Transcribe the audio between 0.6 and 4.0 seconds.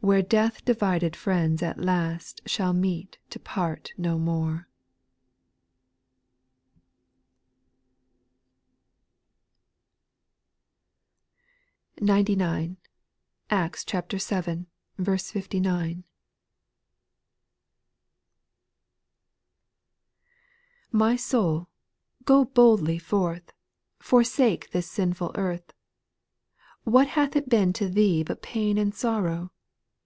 divided friends at last Shall meet to part